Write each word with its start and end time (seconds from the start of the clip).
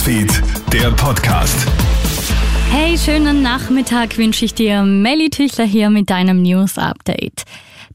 Newsfeed, 0.00 0.42
der 0.72 0.90
Podcast. 0.92 1.68
Hey, 2.70 2.96
schönen 2.96 3.42
Nachmittag 3.42 4.16
wünsche 4.16 4.46
ich 4.46 4.54
dir. 4.54 4.82
Melly 4.82 5.28
Tüchler 5.28 5.66
hier 5.66 5.90
mit 5.90 6.08
deinem 6.08 6.40
News 6.40 6.78
Update. 6.78 7.44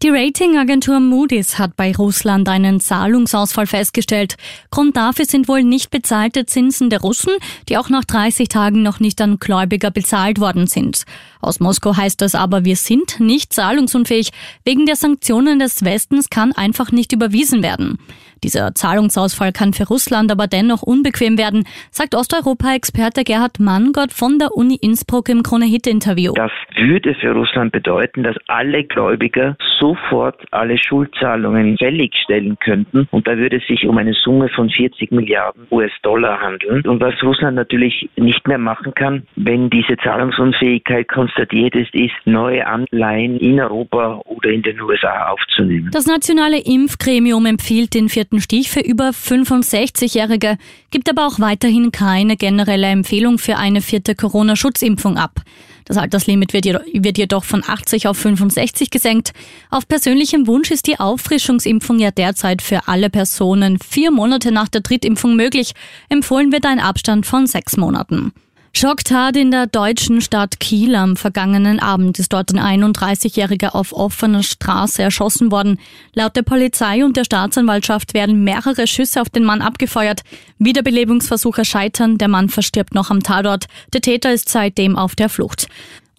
Die 0.03 0.09
Ratingagentur 0.09 0.99
Moody's 0.99 1.57
hat 1.57 1.75
bei 1.75 1.95
Russland 1.95 2.47
einen 2.47 2.79
Zahlungsausfall 2.79 3.65
festgestellt. 3.65 4.35
Grund 4.69 4.95
dafür 4.97 5.25
sind 5.25 5.47
wohl 5.47 5.63
nicht 5.63 5.89
bezahlte 5.89 6.45
Zinsen 6.45 6.91
der 6.91 7.01
Russen, 7.01 7.33
die 7.69 7.77
auch 7.77 7.89
nach 7.89 8.05
30 8.05 8.49
Tagen 8.49 8.83
noch 8.83 8.99
nicht 8.99 9.19
an 9.19 9.39
Gläubiger 9.39 9.89
bezahlt 9.89 10.39
worden 10.39 10.67
sind. 10.67 11.05
Aus 11.41 11.59
Moskau 11.59 11.95
heißt 11.95 12.21
das 12.21 12.35
aber, 12.35 12.65
wir 12.65 12.75
sind 12.75 13.19
nicht 13.19 13.51
zahlungsunfähig. 13.51 14.29
Wegen 14.63 14.85
der 14.85 14.95
Sanktionen 14.95 15.57
des 15.57 15.83
Westens 15.83 16.29
kann 16.29 16.51
einfach 16.51 16.91
nicht 16.91 17.13
überwiesen 17.13 17.63
werden. 17.63 17.97
Dieser 18.43 18.73
Zahlungsausfall 18.75 19.51
kann 19.51 19.73
für 19.73 19.87
Russland 19.87 20.31
aber 20.31 20.47
dennoch 20.47 20.81
unbequem 20.81 21.37
werden, 21.37 21.63
sagt 21.91 22.15
Osteuropa-Experte 22.15 23.23
Gerhard 23.23 23.59
Manngott 23.59 24.11
von 24.11 24.39
der 24.39 24.51
Uni 24.53 24.77
Innsbruck 24.81 25.29
im 25.29 25.43
Krone-Hit-Interview. 25.43 26.33
Das 26.33 26.51
würde 26.75 27.15
für 27.15 27.31
Russland 27.31 27.71
bedeuten, 27.71 28.23
dass 28.23 28.35
alle 28.47 28.83
Gläubiger 28.83 29.55
sofort 29.79 30.41
alle 30.51 30.77
Schuldzahlungen 30.77 31.77
fälligstellen 31.77 32.57
könnten. 32.59 33.07
Und 33.11 33.27
da 33.27 33.37
würde 33.37 33.57
es 33.57 33.67
sich 33.67 33.85
um 33.87 33.97
eine 33.97 34.13
Summe 34.13 34.49
von 34.49 34.69
40 34.69 35.11
Milliarden 35.11 35.67
US-Dollar 35.71 36.39
handeln. 36.39 36.81
Und 36.85 37.01
was 37.01 37.13
Russland 37.23 37.55
natürlich 37.55 38.09
nicht 38.15 38.47
mehr 38.47 38.57
machen 38.57 38.93
kann, 38.93 39.27
wenn 39.35 39.69
diese 39.69 39.97
Zahlungsunfähigkeit 39.97 41.07
konstatiert 41.07 41.75
ist, 41.75 41.93
ist, 41.93 42.13
neue 42.25 42.65
Anleihen 42.65 43.37
in 43.37 43.59
Europa 43.59 44.21
oder 44.25 44.49
in 44.49 44.61
den 44.61 44.79
USA 44.81 45.29
aufzunehmen. 45.29 45.89
Das 45.91 46.07
nationale 46.07 46.59
Impfgremium 46.59 47.45
empfiehlt 47.45 47.93
den 47.93 48.09
vierten 48.25 48.41
Stich 48.41 48.71
für 48.71 48.79
über 48.79 49.09
65-Jährige, 49.09 50.57
gibt 50.89 51.07
aber 51.11 51.27
auch 51.27 51.39
weiterhin 51.39 51.91
keine 51.91 52.37
generelle 52.37 52.87
Empfehlung 52.87 53.37
für 53.37 53.57
eine 53.57 53.81
vierte 53.81 54.15
Corona-Schutzimpfung 54.15 55.19
ab. 55.19 55.41
Das 55.85 55.97
Alterslimit 55.97 56.51
wird 56.51 57.17
jedoch 57.19 57.43
von 57.43 57.63
80 57.63 58.07
auf 58.07 58.17
65 58.17 58.89
gesenkt. 58.89 59.33
Auf 59.69 59.87
persönlichem 59.87 60.47
Wunsch 60.47 60.71
ist 60.71 60.87
die 60.87 60.99
Auffrischungsimpfung 60.99 61.99
ja 61.99 62.09
derzeit 62.09 62.63
für 62.63 62.87
alle 62.87 63.11
Personen 63.11 63.77
vier 63.77 64.09
Monate 64.09 64.51
nach 64.51 64.69
der 64.69 64.81
Drittimpfung 64.81 65.35
möglich. 65.35 65.73
Empfohlen 66.09 66.51
wird 66.51 66.65
ein 66.65 66.79
Abstand 66.79 67.27
von 67.27 67.45
sechs 67.45 67.77
Monaten. 67.77 68.33
Schocktat 68.77 69.37
in 69.37 69.51
der 69.51 69.67
deutschen 69.67 70.19
Stadt 70.19 70.59
Kiel 70.59 70.95
am 70.95 71.15
vergangenen 71.15 71.79
Abend 71.79 72.19
ist 72.19 72.33
dort 72.33 72.53
ein 72.53 72.81
31-Jähriger 72.83 73.73
auf 73.73 73.93
offener 73.93 74.43
Straße 74.43 75.01
erschossen 75.01 75.49
worden. 75.49 75.79
Laut 76.13 76.35
der 76.35 76.41
Polizei 76.41 77.05
und 77.05 77.15
der 77.15 77.23
Staatsanwaltschaft 77.23 78.13
werden 78.13 78.43
mehrere 78.43 78.85
Schüsse 78.85 79.21
auf 79.21 79.29
den 79.29 79.45
Mann 79.45 79.61
abgefeuert. 79.61 80.23
Wiederbelebungsversuche 80.59 81.63
scheitern, 81.63 82.17
der 82.17 82.27
Mann 82.27 82.49
verstirbt 82.49 82.93
noch 82.93 83.11
am 83.11 83.23
Tatort. 83.23 83.67
Der 83.93 84.01
Täter 84.01 84.33
ist 84.33 84.49
seitdem 84.49 84.97
auf 84.97 85.15
der 85.15 85.29
Flucht. 85.29 85.67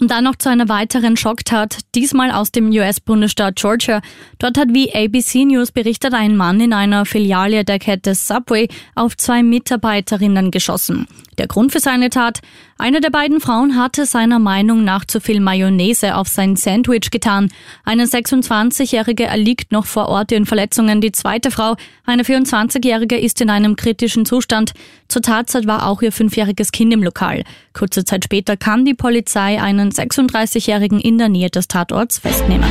Und 0.01 0.11
dann 0.11 0.25
noch 0.25 0.37
zu 0.37 0.49
einer 0.49 0.71
weiteren 0.71 1.19
Schocktat, 1.19 1.81
diesmal 1.95 2.31
aus 2.31 2.53
dem 2.53 2.71
US-Bundesstaat 2.71 3.57
Georgia. 3.57 4.01
Dort 4.39 4.57
hat 4.57 4.69
wie 4.73 4.95
ABC 4.95 5.45
News 5.45 5.73
berichtet 5.73 6.15
ein 6.15 6.39
Mann 6.39 6.59
in 6.63 6.73
einer 6.73 7.05
Filiale 7.05 7.67
der 7.67 7.79
Kette 7.79 8.15
Subway 8.15 8.69
auf 8.95 9.15
zwei 9.19 9.43
Mitarbeiterinnen 9.43 10.51
geschossen. 10.51 11.07
Der 11.39 11.47
Grund 11.47 11.73
für 11.73 11.81
seine 11.81 12.11
Tat? 12.11 12.41
Eine 12.79 13.01
der 13.01 13.11
beiden 13.11 13.41
Frauen 13.41 13.77
hatte 13.77 14.07
seiner 14.07 14.39
Meinung 14.39 14.85
nach 14.85 15.05
zu 15.05 15.21
viel 15.21 15.41
Mayonnaise 15.41 16.15
auf 16.15 16.29
sein 16.29 16.57
Sandwich 16.57 17.11
getan. 17.11 17.51
Eine 17.85 18.05
26-Jährige 18.05 19.25
erliegt 19.25 19.73
noch 19.73 19.87
vor 19.87 20.09
Ort 20.09 20.33
ihren 20.33 20.47
Verletzungen. 20.47 21.01
Die 21.01 21.13
zweite 21.13 21.51
Frau, 21.51 21.77
eine 22.05 22.23
24-Jährige, 22.23 23.19
ist 23.19 23.41
in 23.41 23.51
einem 23.51 23.77
kritischen 23.77 24.25
Zustand. 24.25 24.73
Zur 25.09 25.23
Tatzeit 25.23 25.67
war 25.67 25.87
auch 25.87 26.03
ihr 26.03 26.13
fünfjähriges 26.13 26.73
Kind 26.73 26.93
im 26.93 27.03
Lokal. 27.03 27.45
Kurze 27.73 28.05
Zeit 28.05 28.25
später 28.25 28.57
kann 28.57 28.85
die 28.85 28.95
Polizei 28.95 29.61
einen 29.61 29.91
36-Jährigen 29.91 31.01
in 31.01 31.19
der 31.19 31.29
Nähe 31.29 31.51
des 31.51 31.69
Tatorts 31.69 32.19
festnehmen. 32.19 32.69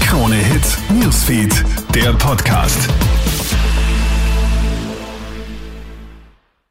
Krone 0.00 0.36
Hits, 0.36 0.78
Newsfeed, 0.90 1.64
der 1.94 2.12
Podcast. 2.12 2.88